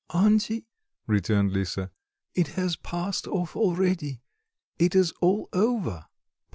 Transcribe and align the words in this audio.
"Auntie," 0.09 0.65
returned 1.05 1.51
Lisa, 1.53 1.91
"it 2.33 2.47
has 2.57 2.75
passed 2.75 3.27
off 3.27 3.55
already, 3.55 4.23
it 4.79 4.95
is 4.95 5.11
all 5.21 5.47
over." 5.53 6.07